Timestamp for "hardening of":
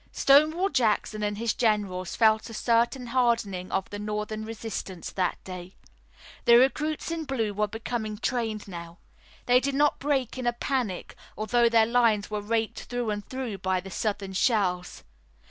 3.05-3.87